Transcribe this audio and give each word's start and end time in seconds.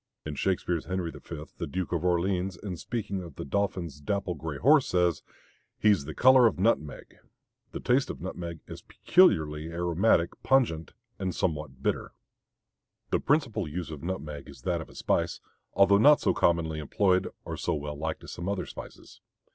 In 0.25 0.33
Shakespeare's 0.33 0.85
Henry 0.85 1.11
V. 1.11 1.43
the 1.59 1.67
Duke 1.67 1.91
of 1.91 2.03
Orleans, 2.03 2.57
in 2.57 2.75
speaking 2.75 3.21
of 3.21 3.35
the 3.35 3.45
dauphin's 3.45 4.01
dapple 4.01 4.33
gray 4.33 4.57
horse, 4.57 4.87
says: 4.87 5.21
"He's 5.77 5.99
of 5.99 6.05
the 6.07 6.15
color 6.15 6.47
of 6.47 6.57
nutmeg." 6.57 7.17
The 7.71 7.81
taste 7.81 8.09
of 8.09 8.19
nutmeg 8.19 8.61
is 8.67 8.81
peculiarly 8.81 9.67
aromatic, 9.67 10.31
pungent, 10.41 10.93
and 11.19 11.35
somewhat 11.35 11.83
bitter. 11.83 12.13
The 13.11 13.19
principal 13.19 13.67
use 13.67 13.91
of 13.91 14.01
nutmeg 14.01 14.49
is 14.49 14.63
that 14.63 14.81
of 14.81 14.89
a 14.89 14.95
spice, 14.95 15.39
although 15.75 15.99
not 15.99 16.19
so 16.19 16.33
commonly 16.33 16.79
employed 16.79 17.27
or 17.45 17.55
so 17.55 17.75
well 17.75 17.95
liked 17.95 18.23
as 18.23 18.31
some 18.31 18.49
other 18.49 18.65
spices. 18.65 19.21